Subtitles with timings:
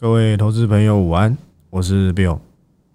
[0.00, 1.36] 各位投资朋友午安，
[1.68, 2.38] 我是 Bill，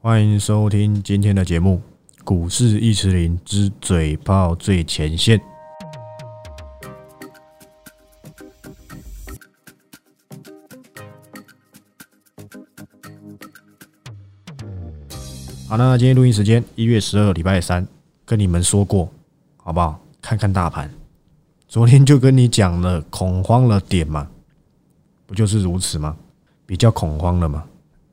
[0.02, 1.80] 欢迎收听今天的节目
[2.24, 5.39] 《股市一词林之嘴炮最前线》。
[15.67, 17.87] 好，那今天录音时间一月十二，礼拜三，
[18.25, 19.07] 跟你们说过，
[19.57, 20.03] 好不好？
[20.19, 20.89] 看看大盘，
[21.67, 24.27] 昨天就跟你讲了，恐慌了点嘛，
[25.27, 26.17] 不就是如此吗？
[26.66, 27.63] 比较恐慌了嘛？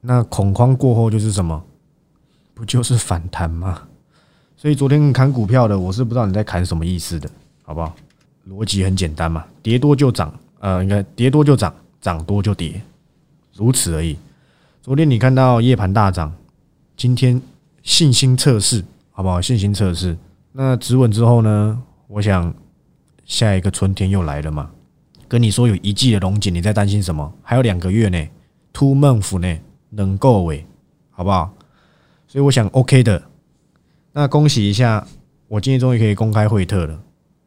[0.00, 1.62] 那恐慌过后就是什么？
[2.54, 3.82] 不就是反弹吗？
[4.56, 7.28] 所以昨天砍股票的，我是不知道你在砍什么意思的，
[7.62, 7.94] 好不好？
[8.48, 12.80] 逻辑很简单嘛，跌多就涨，呃，应该跌多就涨，涨多就跌，
[13.54, 14.16] 如此而已。
[14.82, 16.32] 昨天你看到夜盘大涨，
[16.96, 17.40] 今天
[17.82, 19.40] 信心测试，好不好？
[19.40, 20.16] 信心测试，
[20.52, 21.80] 那止稳之后呢？
[22.08, 22.52] 我想
[23.24, 24.70] 下一个春天又来了嘛？
[25.26, 27.32] 跟你说有一季的龙井，你在担心什么？
[27.42, 28.28] 还有两个月呢
[28.72, 29.58] ？Two month 呢，
[29.90, 30.66] 能够诶，
[31.10, 31.54] 好不好？
[32.26, 33.22] 所以我想 OK 的。
[34.12, 35.06] 那恭喜一下，
[35.48, 37.00] 我今天终于可以公开惠特了，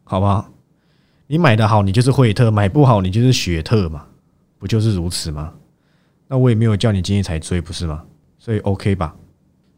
[0.04, 0.48] 好不好？
[1.26, 4.06] 你买的好，你就是惠特；买不好，你就是雪特嘛，
[4.58, 5.52] 不就是如此吗？
[6.28, 8.04] 那我也没有叫你今天才追，不是吗？
[8.38, 9.14] 所以 OK 吧？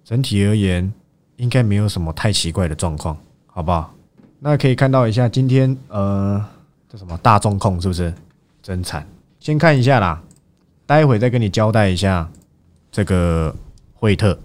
[0.04, 0.92] 整体而言，
[1.36, 3.94] 应该没有什么太奇怪的状况，好不好？
[4.40, 6.44] 那可以看到一下，今天呃，
[6.88, 8.12] 这什么大众控是不是？
[8.62, 9.06] 真惨！
[9.40, 10.22] 先看一下啦。
[10.88, 12.26] 待会再跟你交代一下
[12.90, 13.54] 这个
[13.92, 14.38] 惠特，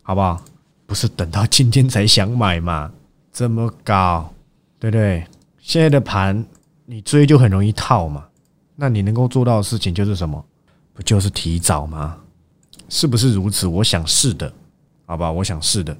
[0.00, 0.40] 好不好？
[0.86, 2.92] 不是等到今天才想买嘛？
[3.32, 4.32] 这么搞，
[4.78, 5.26] 对不对？
[5.58, 6.46] 现在的盘
[6.86, 8.24] 你追就很容易套嘛。
[8.76, 10.44] 那你能够做到的事情就是什么？
[10.94, 12.16] 不就是提早吗？
[12.88, 13.66] 是不是如此？
[13.66, 14.52] 我想是的，
[15.04, 15.32] 好不好？
[15.32, 15.96] 我想是的。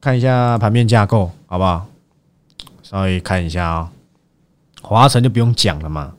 [0.00, 1.86] 看一下盘面架构，好不好？
[2.82, 3.92] 稍微看一下啊，
[4.82, 6.12] 华晨就不用讲了嘛。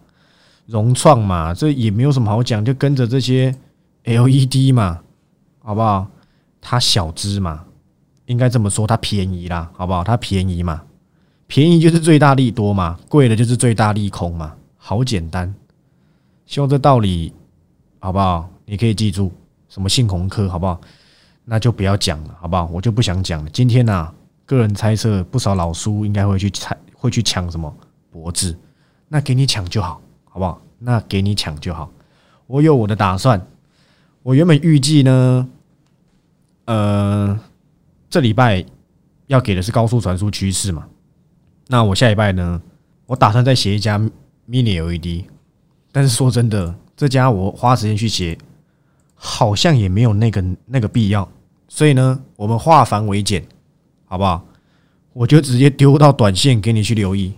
[0.72, 3.54] 融创嘛，这也没有什么好讲，就跟着这些
[4.06, 5.02] LED 嘛，
[5.60, 6.08] 好不好？
[6.62, 7.66] 它小资嘛，
[8.26, 10.02] 应该这么说，它便宜啦，好不好？
[10.02, 10.82] 它便宜嘛，
[11.46, 15.54] 便宜就是最大利多嘛，贵的就是最大利空嘛，好简单。
[16.46, 17.34] 希望这道理
[18.00, 18.50] 好不好？
[18.66, 19.30] 你可以记住，
[19.68, 20.80] 什么信鸿科，好不好？
[21.44, 22.70] 那就不要讲了，好不好？
[22.72, 23.50] 我就不想讲了。
[23.52, 24.14] 今天呢，
[24.46, 27.76] 个人猜测，不少老叔应该会去猜，会去抢什么
[28.10, 28.58] 脖子，
[29.10, 30.00] 那给你抢就好。
[30.32, 30.60] 好不好？
[30.80, 31.92] 那给你抢就好。
[32.48, 33.46] 我有我的打算。
[34.24, 35.50] 我原本预计呢，
[36.66, 37.40] 呃，
[38.10, 38.66] 这礼拜
[39.28, 40.88] 要给的是高速传输趋势嘛。
[41.68, 42.62] 那我下礼拜呢，
[43.06, 44.00] 我打算再写一家
[44.50, 45.26] Mini LED。
[45.92, 48.38] 但是说真的，这家我花时间去写，
[49.14, 51.30] 好像也没有那个那个必要。
[51.68, 53.46] 所以呢，我们化繁为简，
[54.06, 54.46] 好不好？
[55.14, 57.34] 我就直接丢到短线给你去留意，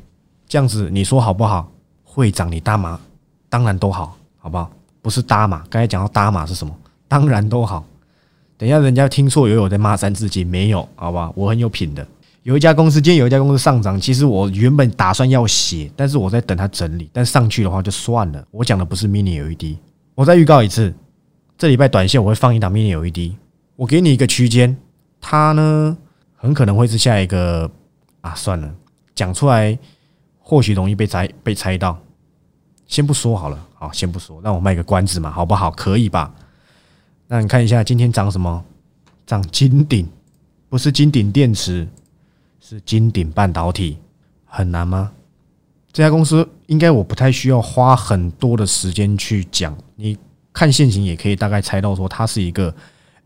[0.48, 1.72] 这样子你说好不好？
[2.14, 3.00] 会长，你搭马
[3.50, 4.72] 当然都好，好不好？
[5.02, 6.72] 不是搭马，刚才讲到搭马是什么？
[7.08, 7.84] 当然都好。
[8.56, 11.32] 等一下，人家听错，有有在骂三字经，没有，好吧？
[11.36, 12.06] 我很有品的。
[12.44, 17.10] 有一家公司，今天有一家公司上涨，其实我原本打算要写，但是我在等它整理。
[17.12, 18.46] 但上去的话就算了。
[18.52, 19.78] 我讲的不是 mini LED，
[20.14, 20.94] 我再预告一次，
[21.58, 23.34] 这礼拜短线我会放一档 mini LED。
[23.76, 24.78] 我给你一个区间，
[25.20, 25.98] 它呢
[26.36, 27.70] 很可能会是下一个
[28.22, 28.70] 啊，算了，
[29.16, 29.78] 讲出来。
[30.46, 31.98] 或许容易被猜被猜到，
[32.86, 35.72] 先不说好了，好，先不说，让我卖个关子嘛，好不好？
[35.72, 36.36] 可以吧？
[37.28, 38.64] 那你看一下今天涨什么？
[39.26, 40.06] 涨金鼎，
[40.68, 41.88] 不是金鼎电池，
[42.60, 43.98] 是金鼎半导体，
[44.46, 45.14] 很难吗？
[45.94, 50.18] 这家公司应该我不太需要花很多的时间去讲，你
[50.52, 52.76] 看现行也可以大概猜到说它是一个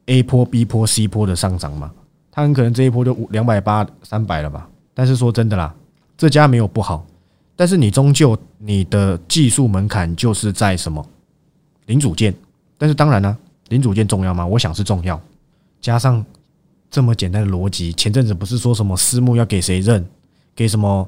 [0.05, 1.91] A 波、B 波、C 波的上涨嘛，
[2.29, 4.69] 它很可能这一波就两百八三百了吧？
[4.93, 5.73] 但是说真的啦。
[6.17, 7.05] 这家没有不好，
[7.55, 11.05] 但是你终究你的技术门槛就是在什么
[11.85, 12.33] 零组件？
[12.77, 13.37] 但是当然呢，
[13.69, 14.45] 零组件重要吗？
[14.45, 15.19] 我想是重要。
[15.79, 16.25] 加上
[16.89, 20.03] 这么简单的逻辑，前阵子不是说什么私募要给谁认？
[20.55, 21.07] 给什么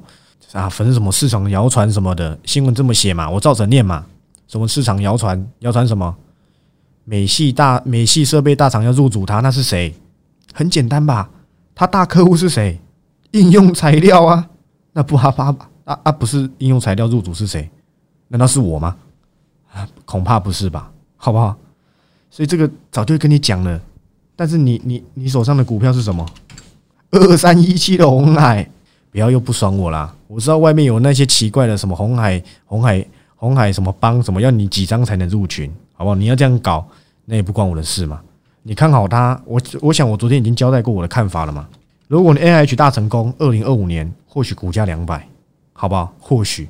[0.52, 0.68] 啊？
[0.68, 4.06] 反正什么市场谣传什么的新闻这么写嘛，我照着念嘛。
[4.46, 5.44] 什么市场谣传？
[5.60, 6.14] 谣传什么？
[7.04, 9.92] 美系大美系设备大厂要入主它，那是谁？
[10.54, 11.30] 很简单吧？
[11.74, 12.78] 他大客户是谁？
[13.32, 14.48] 应用材料啊。
[14.92, 15.54] 那不哈发
[15.84, 16.12] 啊啊！
[16.12, 17.68] 不是应用材料入主是谁？
[18.28, 18.96] 难道是我吗？
[20.04, 20.90] 恐怕不是吧？
[21.16, 21.56] 好不好？
[22.30, 23.80] 所以这个早就跟你讲了。
[24.36, 26.26] 但是你你你手上的股票是什么？
[27.10, 28.68] 二三一七的红海，
[29.10, 30.14] 不要又不爽我啦！
[30.28, 33.04] 我知道外面有那些奇怪的什么红海红海
[33.36, 36.14] 红海什么帮什么要你几张才能入群，好不好？
[36.14, 36.86] 你要这样搞，
[37.24, 38.20] 那也不关我的事嘛。
[38.62, 41.66] 你看好它，我我想我昨天已经交代过我的看法了嘛。
[42.08, 45.26] 如果你 N H 大成功，二零二五年或许股价两百，
[45.72, 46.14] 好不好？
[46.20, 46.68] 或许，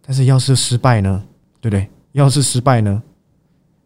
[0.00, 1.22] 但是要是失败呢？
[1.60, 1.86] 对不对？
[2.12, 3.02] 要是失败呢？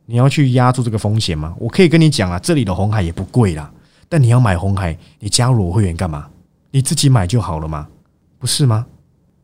[0.05, 1.53] 你要去压住这个风险吗？
[1.59, 3.69] 我可以跟你讲啊，这里的红海也不贵啦，
[4.09, 6.29] 但你要买红海，你加入我会员干嘛？
[6.71, 7.89] 你自己买就好了嘛，
[8.39, 8.87] 不是吗？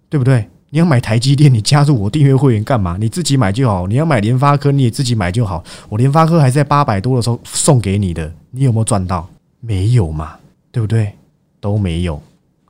[0.08, 0.48] 对不对？
[0.70, 2.96] 你要买台积电，你加入我订阅会员干嘛？
[3.00, 3.86] 你自己买就好。
[3.88, 5.62] 你要买联发科，你也自己买就好。
[5.88, 9.28] 我联发科还在八百多的时候送给你的，你有没有赚到？
[9.60, 10.36] 没有嘛，
[10.70, 11.12] 对不对？
[11.60, 12.20] 都没有，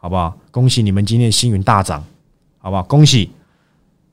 [0.02, 0.36] 好不好？
[0.50, 2.04] 恭喜你们今天星云大涨，
[2.58, 2.82] 好不好？
[2.82, 3.30] 恭喜！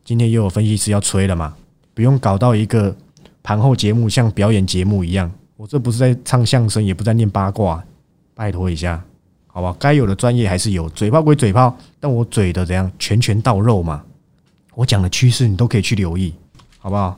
[0.06, 1.56] 今天又有分析师要吹了嘛？
[1.96, 2.96] 不用搞到一个
[3.42, 5.32] 盘后节目像表演节目一样。
[5.56, 7.84] 我这不是在唱相声，也不在念八卦，
[8.36, 9.04] 拜托一下。
[9.48, 14.06] 好吧，该有的专业还是有，嘴炮归嘴炮，但我嘴的怎样拳拳到肉嘛？
[14.76, 16.36] 我讲的趋势你都可以去留意，
[16.78, 17.18] 好不好？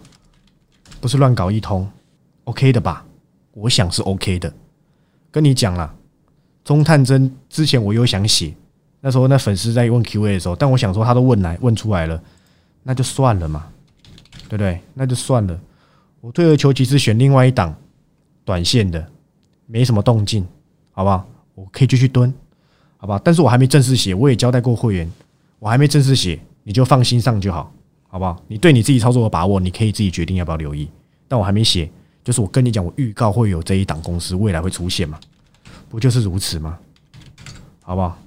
[1.02, 1.86] 不是乱搞一通
[2.46, 3.06] ，OK 的吧？
[3.52, 4.54] 我想是 OK 的。
[5.30, 5.94] 跟你讲了，
[6.64, 8.54] 中探针之前我有想写，
[9.02, 12.22] 那时候那粉丝在问 Q&A 的时候，但我想说他都问来问出来了，
[12.84, 13.68] 那就算了嘛，
[14.48, 14.80] 对不对？
[14.94, 15.60] 那就算了。
[16.20, 17.76] 我退而求其次选另外一档
[18.46, 19.04] 短线的，
[19.66, 20.48] 没什么动静，
[20.92, 21.28] 好不好？
[21.56, 22.32] 我可以继续蹲，
[22.98, 23.20] 好吧？
[23.24, 25.12] 但是我还没正式写，我也交代过会员，
[25.58, 27.74] 我还没正式写，你就放心上就好，
[28.08, 28.40] 好不好？
[28.48, 30.88] 你对你自己操作的把握，你可以自己决定要不要留意。
[31.28, 31.90] 但我还没写，
[32.24, 35.20] 就是我跟你讲，我预告会有这一档公司未来会出现嘛？
[35.90, 36.78] 不就是如此吗？
[37.82, 38.18] 好不好？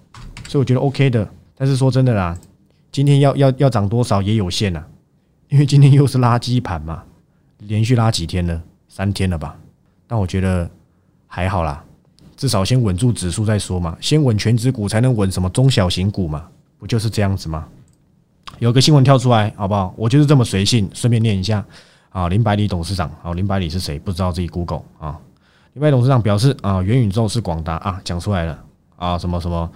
[0.49, 1.29] 所以我觉得 OK 的。
[1.57, 2.37] 但是说真的啦，
[2.91, 4.85] 今天要要要涨多少也有限呐，
[5.49, 7.03] 因为今天又是垃圾盘嘛，
[7.59, 9.57] 连续拉几天了，三天了吧？
[10.07, 10.69] 但我觉得
[11.27, 11.85] 还好啦。
[12.37, 16.45] 至少先稳住指数再说嘛，先稳全指股才能稳什么中小型股嘛，
[16.79, 17.67] 不就是这样子吗？
[18.59, 19.95] 有个新闻跳出来，好不好？
[19.97, 21.65] 我就是这么随性，顺便念一下
[22.11, 22.29] 啊。
[22.29, 23.99] 林百里董事长，好，林百里是谁？
[23.99, 25.17] 不知道自己 Google 啊。
[25.75, 28.65] 林百里董事长表示啊，元宇宙是广达啊，讲出来了
[28.97, 29.71] 啊，什么什么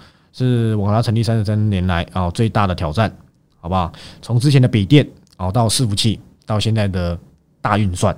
[0.46, 3.12] 是广达成立三十三年来啊最大的挑战，
[3.60, 3.92] 好不好？
[4.22, 5.04] 从之前的笔电
[5.36, 7.18] 啊到伺服器，到现在的
[7.60, 8.16] 大运算，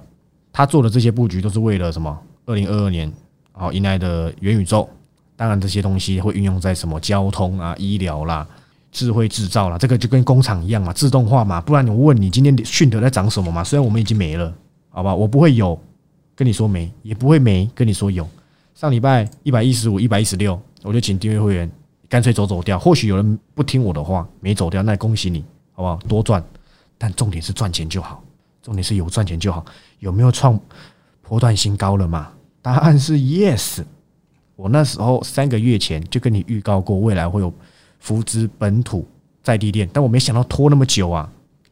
[0.52, 2.19] 他做的这些布局都是为了什么？
[2.44, 3.11] 二零二二年。
[3.52, 4.88] 好，迎来的元宇宙，
[5.37, 8.46] 当然这些东西会运用在什么交通啊、医疗啦、
[8.90, 11.61] 智慧制造啦，这个就跟工厂一样嘛，自动化嘛。
[11.61, 13.62] 不然我问你，今天迅德在涨什么嘛？
[13.62, 14.55] 虽然我们已经没了，
[14.88, 15.78] 好吧，我不会有
[16.34, 18.26] 跟你说没，也不会没跟你说有。
[18.75, 21.70] 上礼拜一百一十五、一百一十六，我就请订阅会员
[22.11, 22.79] 干脆走走掉。
[22.79, 25.43] 或许有人不听我的话，没走掉，那恭喜你，
[25.73, 25.97] 好不好？
[26.07, 26.45] 多赚，
[26.99, 28.23] 但重点是赚钱就好，
[28.61, 29.65] 重点是有赚钱就好。
[30.01, 30.61] 有没有创
[31.23, 32.33] 波段新高了嘛？
[32.61, 33.83] 答案是 yes。
[34.57, 37.51] 我那时候三个月前就跟你预告过，未来会有
[37.99, 39.09] 福资本土
[39.43, 41.31] 在地店，但我没想到拖那么久啊，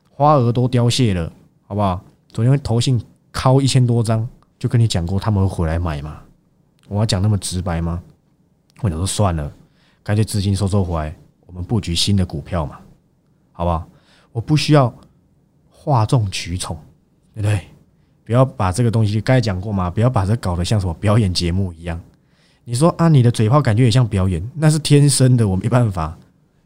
[0.09, 1.31] 花额都凋谢了，
[1.67, 2.03] 好不好？
[2.33, 2.99] 昨天投信
[3.33, 4.27] 敲一千多张，
[4.59, 6.21] 就跟你讲过他们会回来买嘛。
[6.89, 8.01] 我要讲那么直白吗？
[8.81, 9.53] 我说算了，
[10.09, 11.15] 干脆资金收收回来，
[11.45, 12.79] 我们布局新的股票嘛，
[13.53, 13.87] 好不好？
[14.33, 14.91] 我不需要
[15.71, 16.79] 哗众取宠，
[17.35, 17.61] 对不对？
[18.25, 22.01] 不要把这个东西，刚才讲过嘛，不要把这搞得像什么表演节目一样。
[22.65, 26.17] 你说啊，你的嘴炮感觉也像表演，那是天生的，我没办法。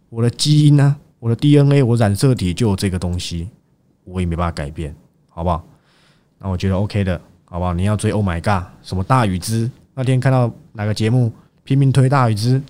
[0.09, 3.49] 我的基因呢，我的 DNA，我染色体就有这个东西，
[4.05, 4.94] 我也没办法改变，
[5.29, 5.65] 好不好？
[6.39, 7.75] 那我觉得 OK 的，好不好？
[7.75, 9.69] 你要追 Oh my God，什么大禹之？
[9.94, 11.33] 那天看到哪个节目
[11.65, 12.62] 拼命推大禹之，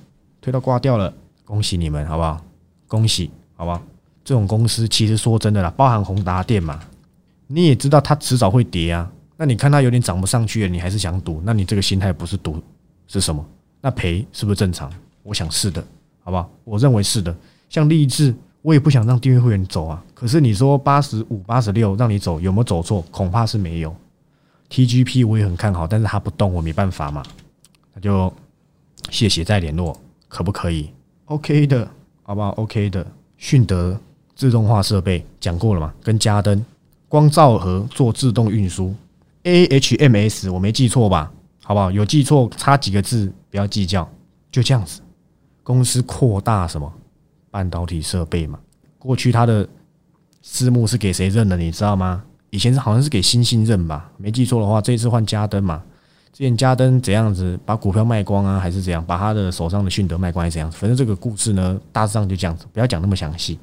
[0.42, 2.44] 推到挂掉了，恭喜你们，好不好？
[2.88, 3.80] 恭喜，好不好？
[4.24, 6.80] 这种公司其实说真的啦，包含宏达电嘛。
[7.46, 11.40] 你也知道它迟早会跌啊，那你看它有点涨不上去了，你还是想赌？
[11.44, 12.60] 那你这个心态不是赌
[13.06, 13.44] 是什么？
[13.80, 14.92] 那赔是不是正常？
[15.22, 15.82] 我想是的，
[16.24, 16.50] 好不好？
[16.64, 17.34] 我认为是的。
[17.70, 20.02] 像励志，我也不想让订阅会员走啊。
[20.12, 23.00] 可是你说八十五、八十六让你走，有没有走错？
[23.12, 23.94] 恐怕是没有。
[24.70, 27.22] TGP 我也很看好，但是它不动，我没办法嘛。
[27.94, 28.32] 那就
[29.10, 29.96] 谢谢再联络，
[30.32, 30.88] 可不可以
[31.26, 31.86] ？OK 的，
[32.22, 33.06] 好不好？OK 的。
[33.36, 34.00] 迅德
[34.34, 35.92] 自动化设备讲过了嘛？
[36.02, 36.64] 跟嘉登。
[37.06, 38.94] 光照盒做自动运输
[39.44, 41.30] ，AHMS 我没记错吧？
[41.62, 41.90] 好不好？
[41.90, 44.08] 有记错差几个字不要计较，
[44.50, 45.02] 就这样子。
[45.62, 46.90] 公司扩大什么
[47.50, 48.58] 半导体设备嘛？
[48.98, 49.68] 过去它的
[50.40, 51.58] 私募是给谁认的？
[51.58, 52.24] 你知道吗？
[52.48, 54.10] 以前是好像是给新兴认吧？
[54.16, 55.82] 没记错的话，这一次换嘉登嘛？
[56.32, 58.58] 之前嘉登怎样子把股票卖光啊？
[58.58, 60.42] 还是怎样把他的手上的迅德卖光？
[60.42, 60.72] 还是怎样？
[60.72, 63.58] 反正这个故事呢，大致上就这样子，不要讲那么详细，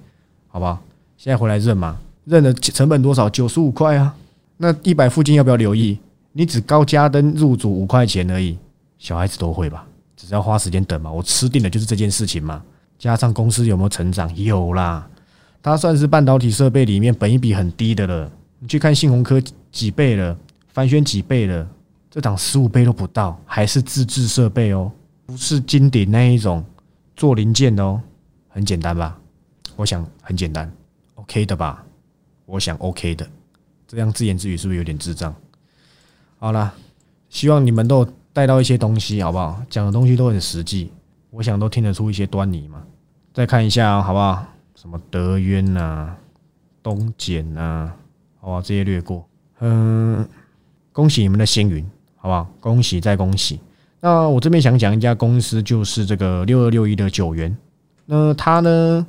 [0.48, 0.80] 好不好？
[1.18, 1.98] 现在回来认嘛？
[2.26, 3.28] 认的成本多少？
[3.28, 4.16] 九十五块啊！
[4.58, 5.98] 那一百附近要不要留意？
[6.32, 8.56] 你只高加登入主五块钱而已，
[9.00, 9.84] 小孩子都会吧？
[10.16, 11.12] 只是要花时间等嘛。
[11.12, 12.62] 我吃定的就是这件事情嘛。
[13.00, 14.32] 加上公司有没有成长？
[14.36, 15.10] 有啦，
[15.64, 18.32] 它算是半导体设备里面本一比很低的了。
[18.60, 21.68] 你去看信鸿科几倍了，凡轩几倍了，
[22.10, 24.92] 这档十五倍都不到，还是自制设备哦，
[25.26, 26.64] 不是金鼎那一种
[27.16, 28.02] 做零件的哦。
[28.48, 29.18] 很简单吧？
[29.76, 30.70] 我想很简单
[31.16, 31.86] ，OK 的吧？
[32.46, 33.30] 我想 OK 的，
[33.88, 35.34] 这样自言自语是不是有点智障？
[36.40, 36.74] 好啦，
[37.30, 39.62] 希望你们都带到一些东西，好不好？
[39.70, 40.92] 讲的东西都很实际，
[41.30, 42.84] 我想都听得出一些端倪嘛。
[43.34, 44.46] 再看一下，好不好？
[44.74, 46.16] 什么德渊呐、
[46.82, 47.94] 东简呐，
[48.40, 48.62] 好不好？
[48.62, 49.30] 这些略过。
[49.60, 50.28] 嗯，
[50.92, 51.86] 恭喜你们的星云，
[52.20, 52.48] 好不好？
[52.60, 53.60] 恭喜再恭喜。
[54.00, 57.56] 那我这边想讲一家公司，就是这个六二六一的九元。
[58.06, 59.06] 那它呢，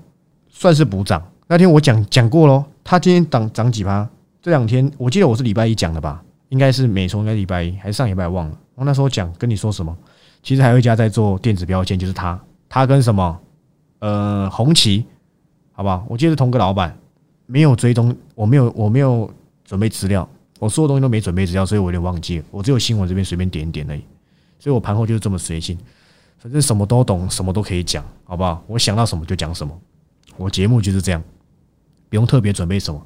[0.49, 1.23] 算是补涨。
[1.47, 4.09] 那天我讲讲过喽，它今天涨涨几趴？
[4.41, 6.23] 这两天我记得我是礼拜一讲的吧？
[6.49, 8.59] 应该是美从应该礼拜一还是上礼拜忘了。
[8.75, 9.97] 我那时候讲跟你说什么？
[10.43, 12.41] 其实还有一家在做电子标签，就是它。
[12.69, 13.39] 它跟什么？
[13.99, 15.05] 呃，红旗，
[15.73, 16.05] 好不好？
[16.09, 16.97] 我记得是同个老板，
[17.47, 19.31] 没有追踪，我没有我没有
[19.65, 20.27] 准备资料，
[20.61, 22.45] 我所有东西都没准备资料，所以我有点忘记了。
[22.53, 24.05] 我只有新闻这边随便点一点而已。
[24.59, 25.77] 所以我盘后就是这么随性，
[26.39, 28.63] 反正什么都懂，什么都可以讲，好不好？
[28.67, 29.77] 我想到什么就讲什么，
[30.37, 31.23] 我节目就是这样，
[32.11, 33.03] 不用特别准备什么，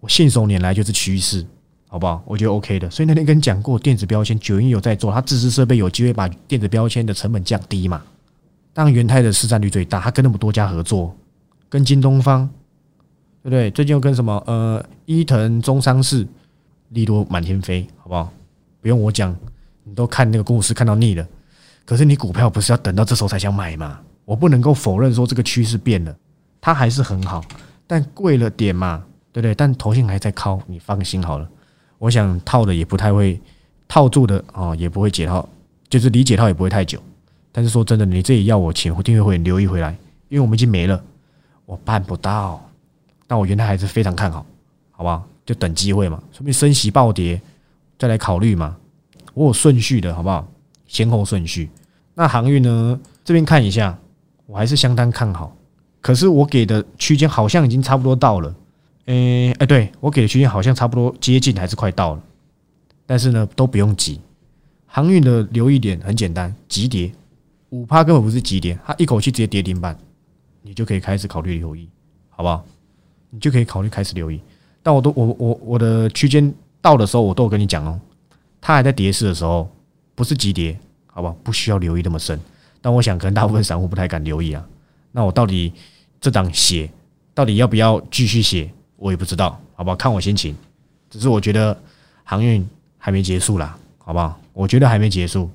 [0.00, 1.46] 我信手拈来就是趋势，
[1.88, 2.22] 好不好？
[2.24, 2.90] 我觉得 OK 的。
[2.90, 8.02] 所以那天跟你讲过，电子标签九英有在做，它自制设备有机会把电子标签的成本降低嘛？
[8.72, 11.14] 当然，元泰的市占率最大，它跟那么多家合作，
[11.68, 12.48] 跟京东方，
[13.42, 13.70] 对不对？
[13.70, 16.26] 最近又跟什么呃伊藤中商事，
[16.92, 18.32] 利多满天飞，好不好？
[18.80, 19.36] 不用我讲。
[19.84, 21.26] 你都看那个故事看到腻了，
[21.84, 23.98] 可是你股票不是要等到这时候才想买吗？
[24.24, 26.16] 我不能够否认说这个趋势变了，
[26.60, 27.44] 它还是很好，
[27.84, 29.52] 但贵了点嘛，对不对？
[29.56, 31.48] 但头信还在靠，你放心好了。
[31.98, 33.40] 我想套的也不太会
[33.88, 35.48] 套住的啊，也不会解套，
[35.88, 37.02] 就是理解套也不会太久。
[37.50, 39.90] 但是说真的，你这里要我请订阅会员留意回来，
[40.28, 41.02] 因为我们已经没了，
[41.66, 42.64] 我办不到。
[43.26, 44.46] 但我原来还是非常看好，
[44.92, 45.26] 好不好？
[45.44, 47.40] 就等机会嘛，说明升息暴跌
[47.98, 48.76] 再来考虑嘛。
[49.34, 50.46] 我有顺序的好不好？
[50.86, 51.70] 先后顺序。
[52.14, 53.00] 那航运呢？
[53.24, 53.98] 这边看一下，
[54.46, 55.56] 我还是相当看好。
[56.00, 58.54] 可是我给的区间好像已经差不多到了。
[59.06, 62.22] 诶，哎，对我给的区间好像差不多接近，还是快到了。
[63.06, 64.20] 但是呢，都不用急。
[64.86, 67.10] 航运的留意点很简单，急跌
[67.70, 69.96] 五趴根本不是急跌，它一口气直接跌停板，
[70.60, 71.88] 你就可以开始考虑留意，
[72.28, 72.64] 好不好？
[73.30, 74.38] 你就可以考虑开始留意。
[74.82, 77.98] 但我都我我我的区间到的时候，我都有跟你讲哦。
[78.60, 79.68] 它还在跌势的时候，
[80.14, 82.38] 不是急跌，好吧，不需要留意那么深。
[82.80, 84.64] 但我想，可能大部分散户不太敢留意啊。
[85.12, 85.72] 那我到底
[86.20, 86.90] 这档写，
[87.34, 89.96] 到底要不要继续写，我也不知道，好不好？
[89.96, 90.56] 看我心情。
[91.10, 91.76] 只是我觉得
[92.24, 92.66] 航运
[92.98, 94.38] 还没结束啦，好不好？
[94.52, 95.50] 我觉得还没结束，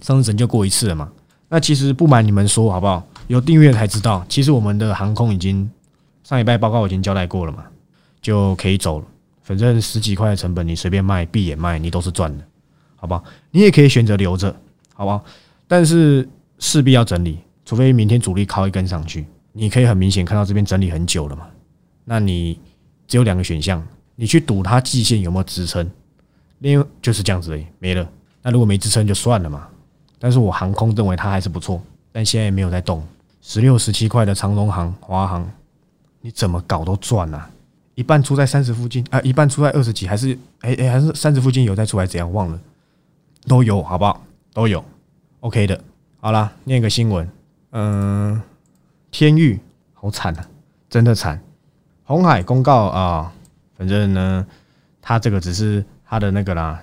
[0.00, 1.10] 上次拯救过一次了嘛。
[1.48, 3.04] 那其实不瞒你们说，好不好？
[3.26, 5.68] 有订阅才知道，其实我们的航空已经
[6.22, 7.64] 上礼拜报告已经交代过了嘛，
[8.20, 9.06] 就可以走了。
[9.42, 12.44] 反正十几块的成本，你随便卖，闭眼卖，你都是赚的。
[12.96, 14.54] 好吧，你也可以选择留着，
[14.94, 15.22] 好吧？
[15.66, 21.46] 但是势必要整理，除非明天主力靠一根上去，你可以很明显看到这边整理很久了嘛。
[22.04, 22.60] 那你
[23.08, 23.82] 只有两个选项，
[24.16, 25.90] 你去赌它季线有没有支撑，
[26.58, 28.06] 另外就是这样子已，没了。
[28.42, 29.66] 那如果没支撑就算了嘛。
[30.18, 33.02] 但是我航空认为它还是不错，但现在也没有在动。
[33.40, 35.50] 十六、十七块的长龙航、华航，
[36.20, 37.50] 你怎么搞都赚啊！
[38.00, 42.06] 一半出在三十附近啊，一半出在二十几，还是哎哎，还是三十附近有再出来？
[42.06, 42.58] 怎样忘了？
[43.46, 44.24] 都有，好不好？
[44.54, 44.82] 都有
[45.40, 45.78] ，OK 的。
[46.18, 47.28] 好啦，念个新闻。
[47.72, 48.40] 嗯，
[49.10, 49.60] 天域
[49.92, 50.48] 好惨啊，
[50.88, 51.38] 真的惨。
[52.04, 53.30] 红海公告啊，
[53.76, 54.46] 反正呢，
[55.02, 56.82] 他这个只是他的那个啦，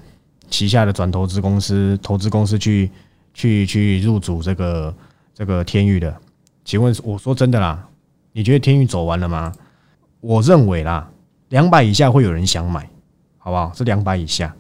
[0.52, 2.92] 旗下的转投资公司、投资公司去
[3.34, 4.94] 去去入主这个
[5.34, 6.16] 这个天域的。
[6.64, 7.88] 请问，我说真的啦，
[8.34, 9.52] 你觉得天域走完了吗？
[10.28, 11.10] 我认为啦，
[11.48, 12.86] 两百以下会有人想买，
[13.38, 13.72] 好不好？
[13.74, 14.54] 是两百以下，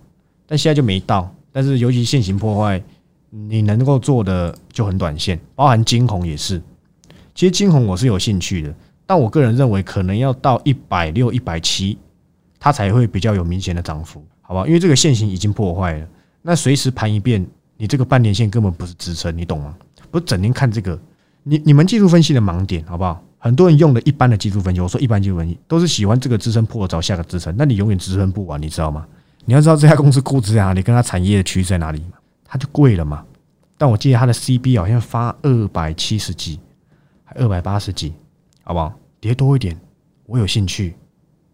[0.47, 1.29] 但现在就没到。
[1.51, 2.81] 但是，尤其现行破坏，
[3.29, 6.61] 你能够做的就很短线，包含金红也是。
[7.35, 8.73] 其实金红我是有兴趣的，
[9.05, 11.97] 但我个人认为可能要到一百六、一百七，
[12.57, 14.65] 它才会比较有明显的涨幅，好吧？
[14.65, 16.07] 因为这个线型已经破坏了，
[16.41, 17.45] 那随时盘一遍，
[17.75, 19.75] 你这个半年线根本不是支撑，你懂吗？
[20.09, 20.97] 不是整天看这个，
[21.43, 23.21] 你你们技术分析的盲点，好不好？
[23.39, 29.05] 很多人用的一般的技术分析，我说一般技术分析都是喜欢这个支撑破找下个支撑，那你永远支撑不完，你知道吗？
[29.45, 32.03] 你要知道这家公司估值在哪里，跟它产业的趋势在哪里，
[32.43, 33.23] 它就贵了嘛。
[33.77, 36.59] 但我记得它的 CB 好像发二百七十几，
[37.23, 38.13] 还二百八十几，
[38.63, 38.93] 好不好？
[39.19, 39.79] 跌多一点，
[40.25, 40.95] 我有兴趣，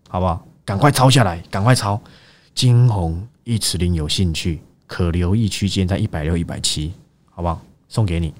[0.09, 0.45] 好不好？
[0.65, 2.01] 赶快抄下来，赶快抄。
[2.55, 6.93] 金红一尺零有兴趣，可留意区间在一百六、一百七，
[7.29, 7.61] 好不好？
[7.89, 8.33] 送给你，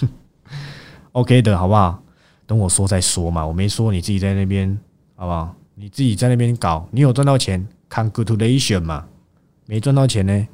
[0.00, 0.08] 哼，
[1.12, 2.02] OK 的，好不好？
[2.48, 4.76] 等我说再说嘛，我没说，你自己在那边，
[5.14, 5.54] 好不好？
[5.74, 7.64] 你自己在那边搞，你有赚到钱。
[7.90, 9.04] Congratulation 嘛，
[9.66, 10.48] 没赚到钱呢，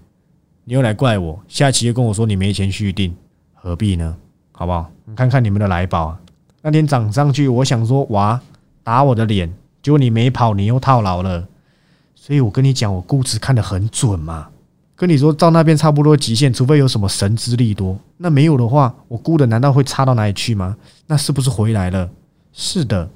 [0.64, 3.14] 你又来怪我，下期又跟我说你没钱续订，
[3.52, 4.16] 何必呢？
[4.52, 4.90] 好不好？
[5.04, 6.16] 你看看你们的来宝，
[6.62, 8.40] 那天涨上去，我想说哇，
[8.82, 11.46] 打我的脸，结果你没跑，你又套牢了，
[12.14, 14.48] 所以我跟你讲，我估值看得很准嘛，
[14.96, 20.76] 跟你说到那边差不多极限，除非有什么神之力多，那没有的话，我估的难道会差到哪里去吗？
[21.06, 22.08] 那是不是回来了？
[22.52, 23.10] 是的，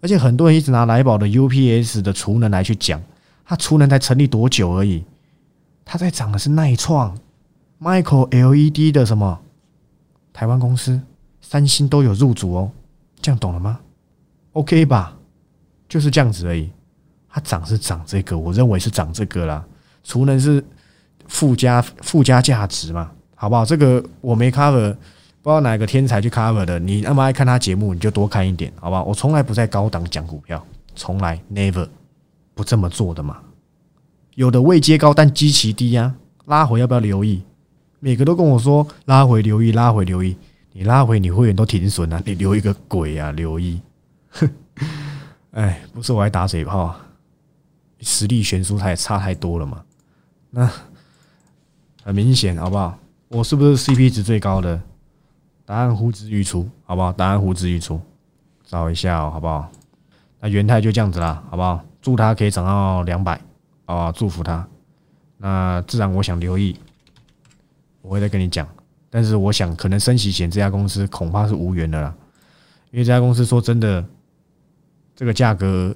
[0.00, 3.00] 而且很多人一直拿来宝的 UPS 的储能来去讲，
[3.44, 5.04] 它储能才成立多久而已，
[5.84, 7.16] 它在涨的是耐创、
[7.80, 9.40] Micro LED 的什么
[10.32, 11.00] 台湾公司，
[11.40, 12.72] 三星都有入主哦，
[13.22, 13.78] 这样懂了吗
[14.54, 15.16] ？OK 吧，
[15.88, 16.70] 就是这样子而已。
[17.32, 19.64] 它涨是涨这个，我认为是涨这个啦。
[20.02, 20.64] 储能是
[21.30, 23.64] 附加附加价值嘛，好不好？
[23.64, 24.92] 这个我没 cover，
[25.40, 26.76] 不知道哪个天才去 cover 的。
[26.80, 29.04] 你那么爱看他节目，你就多看一点，好不好？
[29.04, 30.62] 我从来不在高档讲股票，
[30.96, 31.88] 从来 never
[32.52, 33.38] 不这么做的嘛。
[34.34, 36.12] 有的位阶高，但基期低呀，
[36.46, 37.42] 拉回要不要留意？
[38.00, 40.36] 每个都跟我说拉回留意，拉回留意。
[40.72, 43.32] 你拉回你会员都停损啊，你留一个鬼啊！
[43.32, 43.80] 留意，
[45.50, 46.94] 哎，不是我还打嘴炮。
[48.02, 49.82] 实力悬殊，太差太多了嘛？
[50.48, 50.70] 那
[52.02, 52.98] 很明显，好不好？
[53.28, 54.80] 我是不是 CP 值最高的？
[55.64, 57.12] 答案呼之欲出，好不好？
[57.12, 58.00] 答案呼之欲出，
[58.64, 59.70] 找一下，好不好？
[60.40, 61.84] 那元泰就这样子啦，好不好？
[62.00, 63.40] 祝他可以涨到两百，
[63.84, 64.66] 啊，祝福他。
[65.36, 66.76] 那自然我想留意，
[68.02, 68.66] 我会再跟你讲。
[69.10, 72.14] 但是我想，可能升息前这家公司恐怕是无缘的啦，
[72.90, 74.04] 因为这家公司说真的，
[75.14, 75.94] 这个价格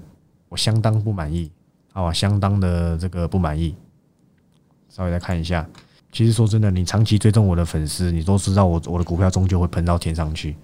[0.49, 1.51] 我相当不满意。
[1.93, 3.73] 啊，相当的这个不满意，
[4.89, 5.65] 稍微再看一下。
[6.15, 10.55] 其实说真的，你长期追踪我的粉丝，你都知道我我的股票终究会喷到天上去。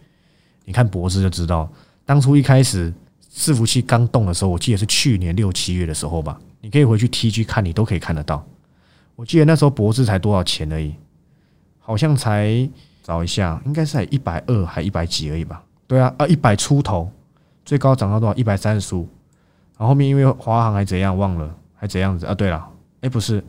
[0.64, 1.68] 你看博士就知道，
[2.06, 2.94] 当初一开始
[3.34, 6.40] 伺服器刚动的时候，我记得是去年六七月的时候吧。
[6.60, 8.46] 你可以回去 T G 看，你都可以看得到。
[9.16, 10.94] 我记得那时候博士才多少钱而已，
[11.80, 12.70] 好像才
[13.02, 15.60] 找一下，应该是才一百二还一百几而已吧？
[15.88, 17.10] 对啊，啊一百出头，
[17.64, 18.34] 最高涨到多少？
[18.36, 19.00] 一百三十五。
[19.76, 22.34] 然后后面因为华航还怎样忘了，还怎样子啊？
[22.34, 22.68] 对了，
[23.00, 23.42] 哎不是，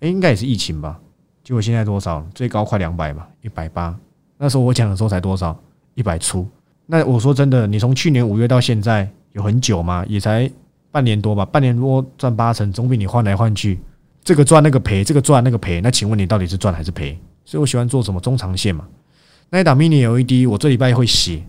[0.00, 0.98] 哎应该也是疫情吧？
[1.44, 2.24] 结果现在多少？
[2.34, 3.96] 最高快两百吧，一百八。
[4.38, 5.58] 那时候我讲的时候才多少？
[5.94, 6.46] 一百出。
[6.86, 10.04] 那我说真的，你从去年五月到现在有很久吗？
[10.08, 10.50] 也才
[10.90, 13.80] 半年多吧，半年多赚八成，总比你换来换去，
[14.22, 15.80] 这个赚那个赔，这个赚那个赔。
[15.80, 17.18] 那请问你到底是赚还是赔？
[17.44, 18.86] 所以我喜欢做什么中长线嘛。
[19.50, 21.42] 那一档 mini LED，我这礼拜会写。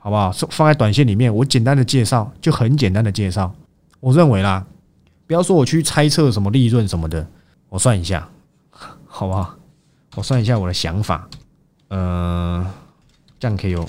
[0.00, 0.30] 好不好？
[0.48, 3.52] 放在短线里面，我简单的介绍，就很简单的介绍。
[3.98, 4.64] 我认为啦，
[5.26, 7.26] 不要说我去猜测什么利润什么的，
[7.68, 8.26] 我算一下，
[9.18, 9.52] 好不好？
[10.14, 11.28] 我算一下我的想法，
[11.88, 12.64] 呃，
[13.40, 13.84] 这样可以有，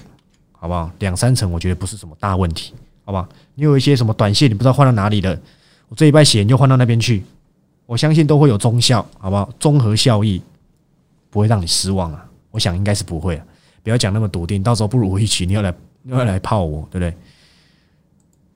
[0.53, 0.89] 好不好？
[0.97, 2.73] 两三成，我觉得不是什么大问题，
[3.05, 3.29] 好不好？
[3.53, 5.39] 你有一些什么短线，你不知道换到哪里的，
[5.87, 7.23] 我这一拜写你就换到那边去，
[7.85, 9.47] 我相信都会有中效，好不好？
[9.59, 10.41] 综合效益
[11.29, 13.45] 不会让你失望啊，我想应该是不会啊。
[13.83, 16.11] 不要讲那么笃定，到时候不如我一起，你要来你。
[16.11, 17.15] 要来泡我，对不对？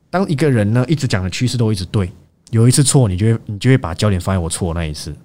[0.09, 2.11] 当一个人呢一直讲的趋势都一直对，
[2.49, 5.15] 有一次错，你就会你就会把焦点放在我错那一次。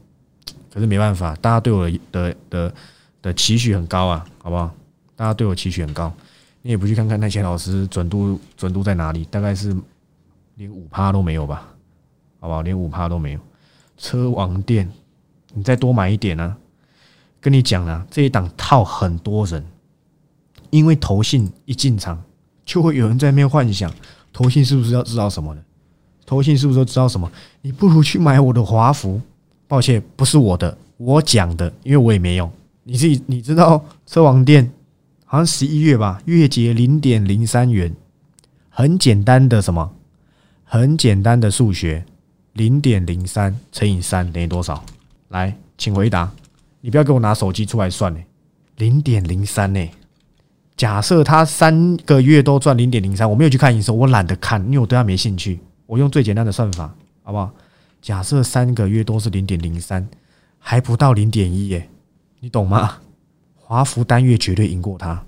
[0.72, 2.74] 可是没办法，大家对我的的
[3.22, 4.70] 的期许很高啊，好不好？
[5.16, 6.12] 大家对我期许很高，
[6.62, 9.24] 你也不去看看那些老师准度准度在哪里？
[9.24, 9.74] 大概是
[10.54, 11.68] 连五趴都没有吧，
[12.40, 12.62] 好不好？
[12.62, 13.40] 连五趴都没有。
[13.96, 14.88] 车王店，
[15.54, 16.56] 你再多买一点呢？
[17.40, 19.64] 跟你讲啊，这一档套很多人。
[20.70, 22.22] 因为投信一进场，
[22.64, 23.90] 就会有人在那边幻想，
[24.32, 25.62] 投信是不是要知道什么的？
[26.26, 27.30] 投信是不是都知道什么？
[27.62, 29.20] 你不如去买我的华孚。
[29.68, 32.50] 抱歉，不是我的，我讲的，因为我也没用。
[32.82, 34.68] 你自己你知道车王店
[35.26, 37.94] 好像十一月吧，月结零点零三元，
[38.70, 39.92] 很简单的什么？
[40.64, 42.04] 很简单的数学，
[42.54, 44.82] 零点零三乘以三等于多少？
[45.28, 46.30] 来，请回答。
[46.80, 48.20] 你不要给我拿手机出来算呢，
[48.76, 49.88] 零点零三呢？
[50.76, 55.58] 假设他三个月都赚零点零三，我没有去看营收，我懒得看，因为我对他没兴趣。
[55.86, 57.50] 我用最简单的算法，好不好？
[58.00, 60.08] 假设三个月都是零点零三，
[60.58, 61.88] 还不到零点一耶，
[62.40, 62.98] 你懂吗？
[63.54, 65.24] 华孚单月绝对赢过他，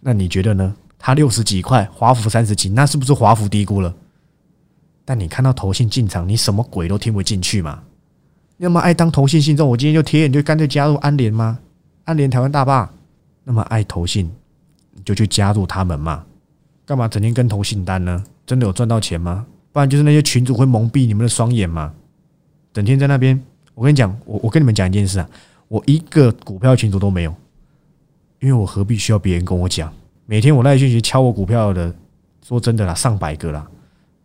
[0.00, 0.74] 那你觉得呢？
[0.98, 3.94] 他六十几块，华孚三十几，那是不是华孚低估了？
[5.04, 7.82] 但你看到投信进场，你什么鬼都听不进去嘛？
[8.56, 11.58] 那么爱当投信信众，我今天就贴，你就干脆加入安联吗？
[12.04, 12.92] 安联台湾大坝，
[13.44, 14.30] 那么爱投信。
[14.94, 16.24] 你就去加入他们嘛？
[16.84, 18.22] 干嘛整天跟投信单呢？
[18.44, 19.46] 真的有赚到钱吗？
[19.72, 21.92] 不然就是那些群主会蒙蔽你们的双眼嘛？
[22.72, 23.42] 整天在那边，
[23.74, 25.28] 我跟你讲，我我跟你们讲一件事啊，
[25.68, 27.34] 我一个股票群主都没有，
[28.40, 29.92] 因为我何必需要别人跟我讲？
[30.26, 31.94] 每天我那讯息敲我股票的，
[32.46, 33.66] 说真的啦，上百个啦，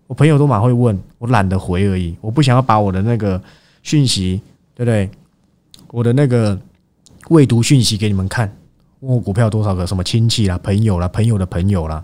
[0.07, 3.41] 我朋友都蛮会问，我懒得回而已，我不想要把我的那个
[3.83, 4.41] 讯息，
[4.75, 5.09] 对不对？
[5.89, 6.59] 我的那个
[7.29, 8.53] 未读讯息给你们看。
[8.99, 9.85] 问我股票多少个？
[9.85, 12.03] 什么亲戚啦、朋友啦、朋友的朋友啦，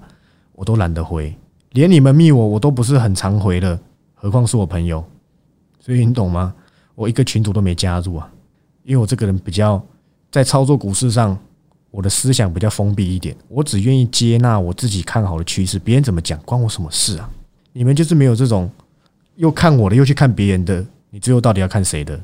[0.53, 1.35] 我都懒得回，
[1.73, 3.79] 连你们密我，我都不是很常回的，
[4.13, 5.03] 何况是我朋友。
[5.79, 6.53] 所以你懂吗？
[6.95, 8.31] 我一个群主都没加入啊，
[8.83, 9.83] 因为我这个人比较
[10.31, 11.37] 在操作股市上，
[11.89, 17.29] 我的思想比较封闭一点，我只愿意接纳我自己看好的趋势，别人怎么讲关我什么事啊？
[17.71, 18.69] 你们就是没有这种
[19.35, 22.19] 又看我的又去看别人的，你最后到底要看谁的？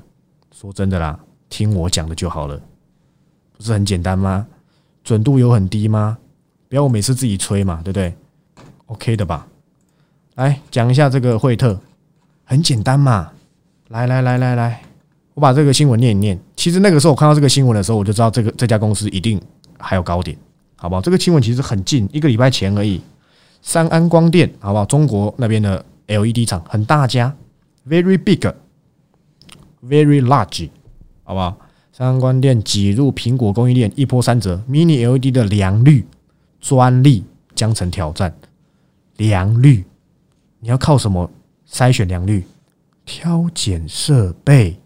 [0.52, 2.62] 说真的啦，听我讲的就好了，
[3.58, 4.46] 不是很简单吗？
[5.04, 6.20] 准度有很低吗？
[6.68, 8.14] 不要我每次自己吹嘛，对不对
[8.90, 9.48] ？OK 的吧？
[10.36, 11.80] 来讲一下这个惠特，
[12.44, 13.32] 很简单嘛。
[13.90, 14.82] 来来来来来，
[15.34, 16.40] 我把这个新闻念一念。
[16.56, 19.42] 其实那个时候我看到这个新闻的时候，我就知道这个这家公司一定
[19.80, 20.38] 还有高点，
[20.76, 21.02] 好不好？
[21.02, 23.02] 这个新闻其实很近，一个礼拜前而已。
[23.62, 24.86] 三安光电，好不好？
[24.86, 27.36] 中国那边的 LED 厂很大家
[27.88, 30.70] ，very big，very large，
[31.24, 31.58] 好不好？
[31.92, 34.62] 三安光电挤入苹果供应链，一波三折。
[34.70, 36.06] Mini LED 的良率
[36.62, 38.34] 专利将成挑战。
[39.20, 39.86] 良率，
[40.62, 41.30] 你要靠什么
[41.70, 42.46] 筛选良率？
[43.06, 44.80] 挑拣设备，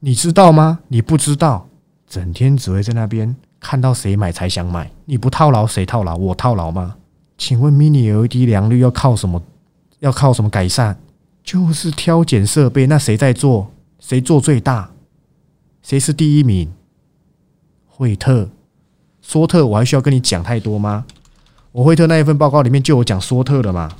[0.00, 0.80] 你知道吗？
[0.88, 1.68] 你不知道，
[2.08, 4.90] 整天只会在那边看到谁买才想买。
[5.04, 6.16] 你不套牢谁套牢？
[6.16, 6.96] 我套牢吗？
[7.38, 9.40] 请问 Mini LED 良率要靠什么？
[10.00, 10.96] 要靠什么改善？
[11.44, 12.88] 就是挑拣设备。
[12.88, 13.70] 那谁在做？
[14.00, 14.90] 谁做最大？
[15.82, 16.72] 谁是第一名？
[17.86, 18.50] 惠特、
[19.22, 21.06] 索特，我还需要跟你讲太多吗？
[21.76, 23.92] 我惠特那一份报告里面就有讲索特的嘛。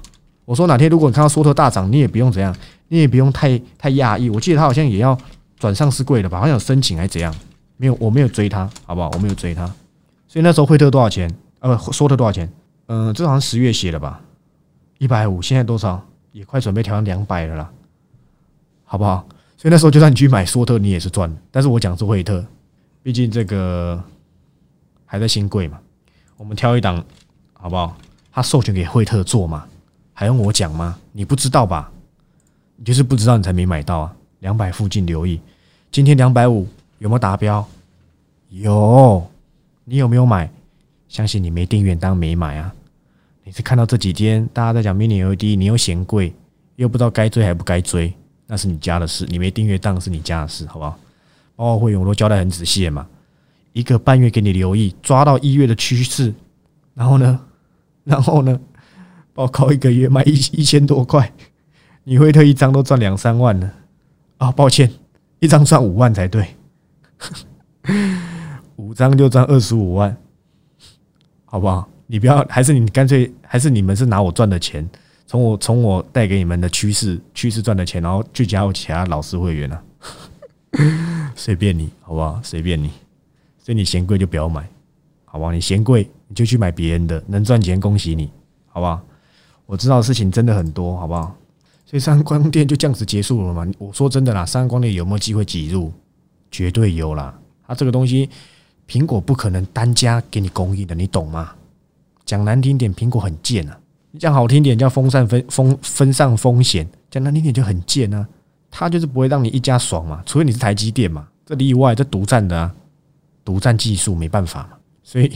[0.47, 2.57] 我说哪天如果你看到索特大涨，你也不用怎样，
[2.89, 4.31] 你也不用太太讶异。
[4.31, 5.17] 我记得他好像也要
[5.59, 6.39] 转上市柜了吧？
[6.39, 7.35] 好像有申请还是怎样？
[7.77, 9.11] 没有，我没有追他，好不好？
[9.13, 9.67] 我没有追他。
[10.27, 11.31] 所以那时候惠特多少钱？
[11.59, 12.51] 呃，索特多少钱？
[12.87, 14.23] 嗯，这好像十月写的吧？
[14.97, 16.03] 一百五，现在多少？
[16.33, 17.71] 也快准备调到两百了啦，
[18.85, 19.29] 好不好？
[19.59, 21.31] 所以那时候就算你去买索特，你也是赚。
[21.51, 22.43] 但是我讲是惠特，
[23.03, 24.03] 毕竟这个
[25.05, 25.79] 还在新贵嘛。
[26.39, 27.05] 我们挑一档，
[27.59, 27.97] 好不好？
[28.33, 29.67] 他授权给惠特做嘛，
[30.13, 30.99] 还用我讲吗？
[31.13, 31.91] 你不知道吧？
[32.77, 34.15] 你就是不知道，你才没买到啊。
[34.41, 35.41] 两百附近留意，
[35.91, 37.67] 今天两百五有没有达标？
[38.51, 39.27] 有，
[39.85, 40.49] 你有没有买？
[41.09, 42.73] 相信你没订阅当没买啊。
[43.45, 46.33] 你是看到这几天大家在讲 mini LED，你又嫌贵，
[46.77, 48.13] 又不知道该追还不该追。
[48.47, 50.99] 那是你家的事，你没订阅当是你家的事，好不好？
[51.57, 53.07] 包括会员我都交代很仔细嘛，
[53.73, 56.35] 一个半月给你留意，抓到一月的趋势，
[56.93, 57.41] 然后呢，
[58.07, 58.59] 然后呢，
[59.35, 61.33] 报告一个月卖一一千多块，
[62.05, 63.69] 你会特一张都赚两三万呢？
[64.39, 64.89] 啊，抱歉，
[65.41, 66.47] 一张赚五万才对，
[68.77, 70.17] 五张就赚二十五万，
[71.45, 71.89] 好不好？
[72.07, 74.89] 你不要，还是你干脆，还是你们是拿我赚的钱。
[75.27, 79.83] 从我从我带给你们的趋势趋势赚的钱，然后去加入其他老师会员啊，
[81.35, 82.41] 随便你好不好？
[82.45, 82.89] 随便你，
[83.59, 84.65] 所以你嫌贵就不要买，
[85.25, 85.51] 好不好？
[85.51, 88.31] 你嫌贵你就去买别人的，能赚钱恭喜你，
[88.67, 89.01] 好不好？
[89.67, 91.37] 我知道的事情真的很多，好不好？
[91.85, 93.67] 所以三光电就这样子结束了嘛？
[93.79, 95.93] 我说真的啦，三光电有没有机会挤入？
[96.51, 97.37] 绝对有啦！
[97.67, 98.31] 它这个东西，
[98.89, 101.53] 苹果不可能单家给你供应的，你懂吗？
[102.25, 103.79] 讲难听点，苹果很贱啊。
[104.13, 108.27] 你讲好听点叫分散分风分散风险，讲难听点就很贱啊！
[108.71, 112.75] 他就是不会让你一家爽嘛，除非你是台积电嘛，这例外，这独占的啊，
[113.45, 114.71] 独占技术没办法嘛。
[115.03, 115.31] 所以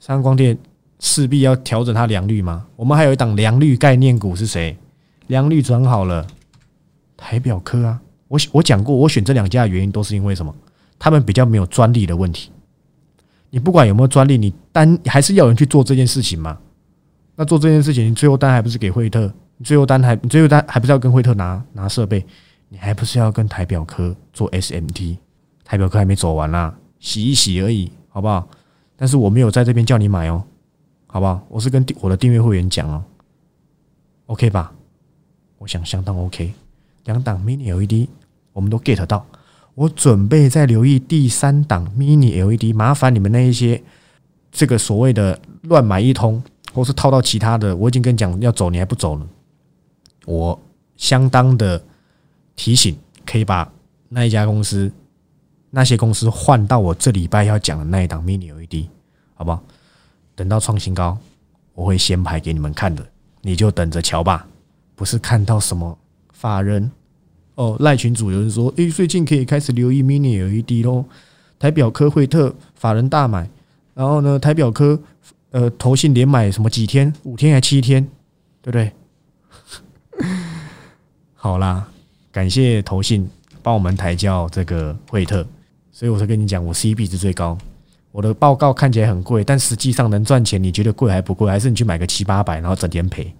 [0.00, 0.56] 三光电
[0.98, 2.66] 势必要调整它良率吗。
[2.74, 4.74] 我们还有一档良率概念股是谁？
[5.26, 6.26] 良率转好了，
[7.18, 8.00] 台表科啊。
[8.26, 10.54] 我我讲过，我选这两家的原因都是因为什么？
[10.98, 12.50] 他们比较没有专利的问题。
[13.50, 16.58] 你不管有没有专利，你单还是要人去做这件事情嘛。
[17.36, 19.30] 那做这件事情，你最后单还不是给惠特？
[19.58, 22.24] 你最后单还你最后单还不是要跟惠特拿拿设备？
[22.70, 25.16] 你还不是要跟台表科做 SMT？
[25.64, 28.48] 台表科还没走完啦，洗一洗而已，好不好？
[29.00, 30.44] 但是我没有在这边叫你买哦，
[31.06, 31.42] 好不好？
[31.48, 33.02] 我是跟我的订阅会员讲哦
[34.26, 34.70] ，OK 吧？
[35.56, 36.52] 我想相当 OK。
[37.06, 38.10] 两档 Mini LED
[38.52, 39.24] 我们都 get 到，
[39.74, 43.82] 我准备再留意第三档 Mini LED，麻烦你们那一些
[44.52, 46.42] 这个所谓的乱买一通。
[46.72, 49.28] 或是套到其他的，我已经跟你讲要走，你还不走呢。
[50.24, 50.56] 我
[50.96, 51.82] 相当的
[52.54, 53.68] 提醒，可以把
[54.08, 54.88] 那一家公司、
[55.70, 58.88] 那些公司换到我这礼拜要讲的那一档 mini LED，
[59.34, 59.62] 好不好？
[60.34, 61.16] 等到创新高，
[61.74, 63.06] 我会先排给你们看的，
[63.42, 64.46] 你就等着瞧吧。
[64.94, 65.98] 不是看到什么
[66.32, 66.90] 法人
[67.54, 71.04] 哦，赖群主有人说，诶，最近可以开始留意 mini LED 喽。
[71.58, 73.48] 台表科惠特法人大买，
[73.94, 75.00] 然后呢，台表科。
[75.52, 77.12] 呃，投信连买什么几天？
[77.24, 78.08] 五天还七天？
[78.62, 78.92] 对不对？
[81.34, 81.88] 好啦，
[82.30, 83.28] 感谢投信
[83.60, 85.44] 帮我们抬轿这个惠特，
[86.00, 87.58] 所以我才跟你讲，我 C B 值最高。
[88.10, 91.50] 我的报告看起来很贵，但实际上能赚钱，你觉得贵还不贵？
[91.50, 93.30] 还是你去买个七八百，然后整天赔？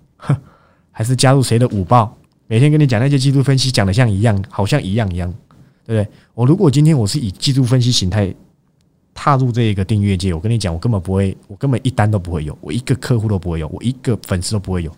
[0.93, 2.15] 还是加入谁的五报？
[2.49, 5.33] 每天跟你讲那些技术分析，讲的像一样，好像一样一样，
[5.87, 6.15] 对不对？
[6.35, 8.31] 我如果今天我是以技术分析形态
[9.15, 14.95] 踏入这一个订阅界，我跟你讲，我根本不会，我根本一单都不会有，我一个客户都不会有，我一个粉丝都不会有，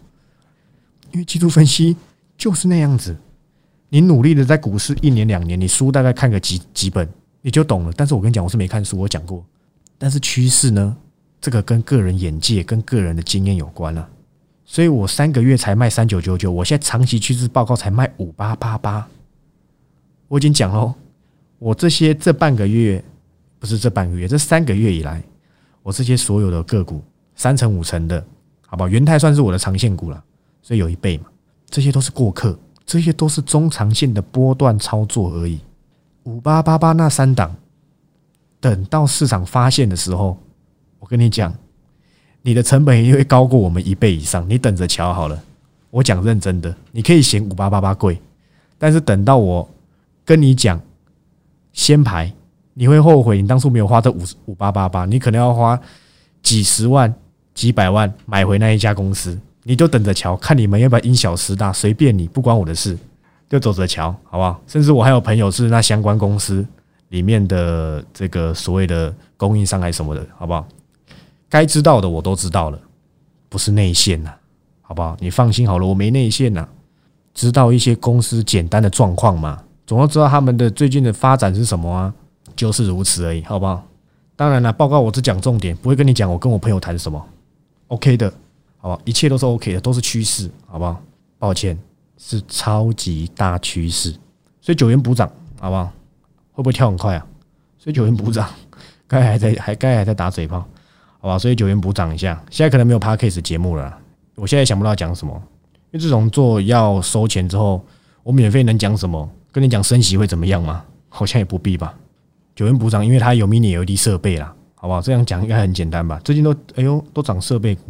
[1.12, 1.96] 因为技术分析
[2.36, 3.16] 就是那样子。
[3.88, 7.08] 你努力的在股市一年两年，你书大概看个几几本
[7.42, 7.92] 你就懂了。
[7.94, 9.44] 但是我跟你讲，我是没看书，我讲过。
[9.98, 10.96] 但是趋势呢，
[11.40, 14.08] 这个跟个人眼界、跟个人的经验有关了。
[14.64, 19.06] 所以我三个月才卖三九九九，我现在长期趋势报告才卖五八八八。
[20.28, 20.94] 我已经讲喽，
[21.58, 23.04] 我这些这半个月
[23.58, 25.22] 不是这半个月，这三个月以来，
[25.82, 27.02] 我这些所有的个股
[27.36, 28.24] 三成五成的，
[28.66, 28.88] 好不好？
[28.88, 30.24] 元泰算是我的长线股了，
[30.62, 31.24] 所以有一倍嘛，
[31.68, 32.58] 这些都是过客。
[32.84, 35.60] 这些都是中长线的波段操作而已。
[36.24, 37.54] 五八八八那三档，
[38.60, 40.38] 等到市场发现的时候，
[40.98, 41.52] 我跟你讲，
[42.42, 44.48] 你的成本一定会高过我们一倍以上。
[44.48, 45.42] 你等着瞧好了。
[45.90, 48.18] 我讲认真的，你可以嫌五八八八贵，
[48.78, 49.68] 但是等到我
[50.24, 50.80] 跟你讲
[51.72, 52.32] 先排，
[52.72, 55.78] 你会后悔你当初没有花这五五八八八，你可能要花
[56.42, 57.14] 几十万、
[57.54, 59.38] 几百万买回那一家公司。
[59.64, 62.98] 你就等着瞧，看你们要不要因小失大，随便你，不关我的事，
[63.52, 64.58] 就走着瞧，好不好？
[64.66, 66.66] 甚至我还有朋友是那相关公司
[67.10, 70.66] 里面的这个所谓的供应商还是什么的，好不好？
[71.50, 72.78] 该知道的我都知道了，
[73.50, 74.32] 不是内线呐，
[74.80, 75.14] 好不好？
[75.20, 76.66] 你放心好了，我没内线呐，
[77.34, 82.14] 知道一些公司简单的状况嘛，总要知道他们的最近的发展是什么啊，
[82.56, 83.86] 就是如此而已，好不好？
[84.34, 87.22] 当然了，报告我只讲重点，不会跟你讲我跟我朋友谈什么
[87.88, 88.32] ，OK 的。
[88.78, 90.98] 好吧，一切都是 OK 的，都是趋势，好不好？
[91.38, 91.78] 抱歉，
[92.24, 94.12] 是超级大趋势，
[94.60, 95.92] 所以九元补涨，好不好？
[96.52, 97.26] 会不会跳很快啊？
[97.78, 98.48] 所以九元补涨，
[99.08, 100.64] 该还在还该还在打嘴炮，
[101.18, 101.36] 好吧？
[101.36, 103.98] 所以九元补涨一下，现在可能没有 p a r k c a s e 节目了，
[104.36, 105.34] 我现在想不到讲什么，
[105.90, 107.84] 因为自从做要收钱之后，
[108.22, 109.28] 我免费能讲什么？
[109.50, 110.84] 跟你讲升息会怎么样吗？
[111.08, 111.92] 好像也不必吧。
[112.54, 115.02] 九元补涨，因为它有 mini LED 设备啦，好不好？
[115.02, 116.20] 这样讲应该很简单吧？
[116.22, 117.82] 最近都哎呦都涨设备股。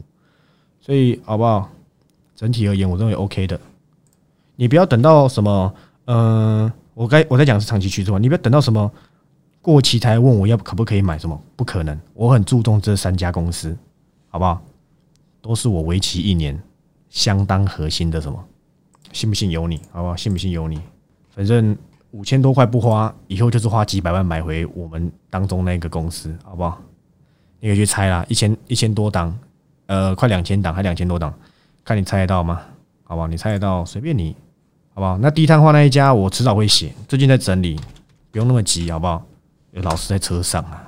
[0.80, 1.68] 所以好不好？
[2.34, 3.60] 整体而言，我认为 OK 的。
[4.56, 5.74] 你不要等到什么，
[6.06, 8.90] 嗯，我该我在讲是长期趋势嘛，你不要等到什么
[9.60, 11.98] 过期才问我要可不可以买什么，不可能。
[12.14, 13.76] 我很注重这三家公司，
[14.28, 14.60] 好不好？
[15.40, 16.60] 都是我为期一年
[17.08, 18.44] 相当核心的什么，
[19.12, 20.16] 信不信由你，好不好？
[20.16, 20.80] 信不信由你。
[21.34, 21.76] 反正
[22.10, 26.80] 五千多块不花，以后就是花几百万买回我们当中那个公司，好不好？
[27.60, 29.36] 你可以去猜啦，一千一千多档。
[29.86, 31.34] 呃，快两千档，还两千多档，
[31.84, 32.62] 看你猜得到吗？
[33.12, 33.28] 好不好？
[33.28, 34.34] 你猜得到，随便你，
[34.94, 35.18] 好不好？
[35.18, 37.78] 那低碳化那一家，我迟早会写，最近在整理，
[38.30, 39.22] 不用那么急，好不好？
[39.72, 40.82] 有老师在车上啊，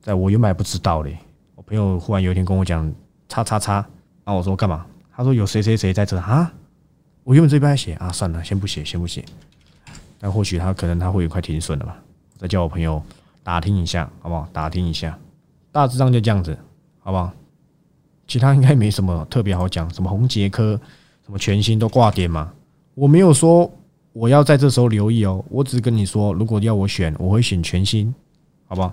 [0.00, 1.18] 在我原本还不知道嘞，
[1.56, 2.94] 我朋友忽然有一天跟我讲，
[3.28, 3.84] 叉叉叉，
[4.22, 4.86] 啊，我说干嘛？
[5.16, 6.52] 他说有谁谁谁在这啊？
[7.24, 9.24] 我原本这边在写啊，算了，先不写，先不写。
[10.20, 11.96] 但或许他可能他会有快停损了吧？
[12.38, 13.02] 再叫我朋友
[13.42, 14.48] 打听一下，好不好？
[14.52, 15.18] 打听一下，
[15.72, 16.56] 大致上就这样子，
[17.00, 17.32] 好不好？
[18.28, 20.80] 其他应该没什么特别好讲，什么红杰科，
[21.24, 22.52] 什么全新都挂点嘛。
[22.94, 23.70] 我没有说
[24.12, 28.14] 我要在这时候留意哦，我只是跟你说，如果要我选，我会选全新，
[28.66, 28.92] 好不好？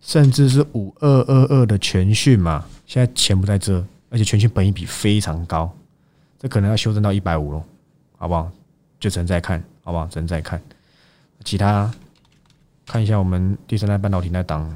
[0.00, 2.64] 甚至是五二二二的全讯嘛。
[2.86, 5.70] 现在钱不在这，而且全讯本益比非常高，
[6.38, 7.62] 这可能要修正到一百五喽，
[8.16, 8.50] 好不好？
[8.98, 10.06] 就只能再看，好不好？
[10.06, 10.60] 只能再看。
[11.44, 11.92] 其他
[12.86, 14.74] 看一下我们第三代半导体那档，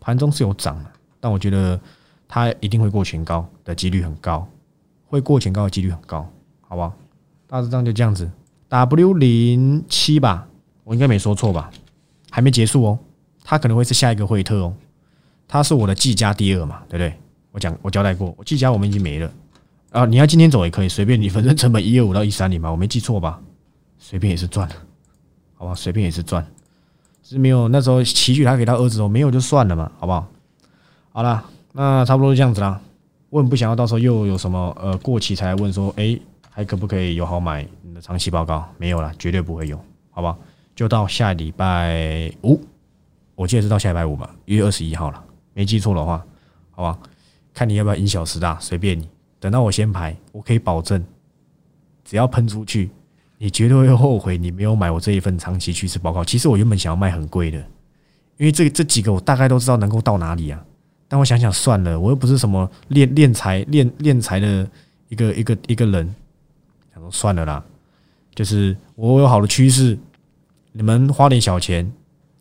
[0.00, 0.90] 盘中是有涨的，
[1.20, 1.78] 但我觉得。
[2.28, 4.44] 它一定会过前高的几率很高，
[5.06, 6.28] 会过前高的几率很高，
[6.60, 6.92] 好不好？
[7.46, 8.30] 大致上就这样子
[8.68, 10.46] ，W 零七吧，
[10.84, 11.70] 我应该没说错吧？
[12.30, 12.98] 还没结束哦，
[13.44, 14.74] 它可能会是下一个惠特哦，
[15.46, 17.14] 它是我的技嘉第二嘛，对不对？
[17.52, 19.30] 我讲我交代过，我技嘉我们已经没了
[19.90, 23.40] 啊，你要今天走也可以，随便你，反正成本一二五到一三零嘛，我没记错吧？
[23.98, 24.68] 随便也是赚，
[25.54, 25.74] 好吧？
[25.74, 26.46] 随便也是赚，
[27.22, 30.26] 是没有那时候齐聚他给他儿子哦，没有就算了嘛，好不好？
[31.12, 31.44] 好了。
[31.78, 32.80] 那差不多就这样子啦。
[33.28, 36.18] 我很不想要到时候又有什么呃过期才问说，哎，
[36.50, 38.66] 还可不可以有好买你的长期报告？
[38.78, 39.78] 没有了，绝对不会有，
[40.10, 40.36] 好吧？
[40.74, 42.60] 就到下礼拜五，
[43.34, 45.22] 我记得是到下礼拜五吧，一月二十一号了，
[45.54, 46.24] 没记错的话，
[46.70, 46.98] 好吧？
[47.52, 49.08] 看你要不要因小失大，随便你。
[49.40, 51.02] 等到我先排，我可以保证，
[52.04, 52.90] 只要喷出去，
[53.38, 56.24] 你绝对会后悔你没有买我这一份长期趋势报告。
[56.24, 57.58] 其实我原本想要卖很贵的，
[58.36, 60.64] 因为这这几个我大概都知道能够到哪里啊。
[61.08, 64.68] 但我想想算了，我又不是什么练练财练练财的
[65.08, 66.14] 一个一个一个人，
[66.92, 67.62] 想说算了啦，
[68.34, 69.96] 就是我有好的趋势，
[70.72, 71.90] 你们花点小钱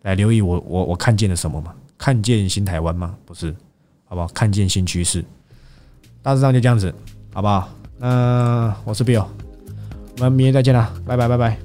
[0.02, 1.74] 来留意我我我看见了什么嘛？
[1.98, 3.16] 看见新台湾吗？
[3.26, 3.56] 不是，
[4.06, 4.28] 好不好？
[4.30, 5.24] 看见新趋势，
[6.22, 6.94] 大致上就这样子，
[7.34, 7.70] 好不好？
[7.98, 9.26] 那我是 Bill，
[10.18, 11.65] 我们明天再见了，拜拜拜拜。